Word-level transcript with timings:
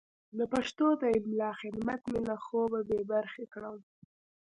د 0.37 0.39
پښتو 0.53 0.87
د 1.01 1.03
املا 1.17 1.51
خدمت 1.61 2.01
مې 2.09 2.19
له 2.29 2.35
خوبه 2.45 2.79
بې 2.87 2.99
برخې 3.11 3.45
کړم. 3.53 3.77